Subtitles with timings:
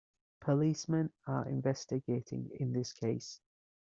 [0.39, 3.39] Policemen are investigating in this case.